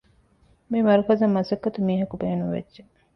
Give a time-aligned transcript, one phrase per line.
[0.71, 2.81] މިމަރުކަޒަށް މަސައްކަތު މީހަކު ބޭނުންވެއްޖެ